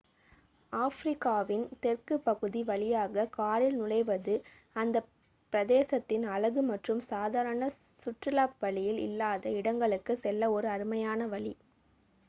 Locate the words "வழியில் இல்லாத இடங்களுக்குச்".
8.59-10.23